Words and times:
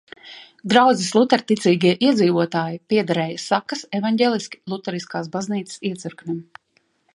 Draudzes 0.71 1.09
luterticīgie 1.17 1.91
iedzīvotāji 2.07 2.81
piederēja 2.93 3.43
Sakas 3.45 3.85
evaņģeliski 4.01 4.63
luteriskās 4.75 5.33
baznīcas 5.37 5.81
iecirknim. 5.93 6.45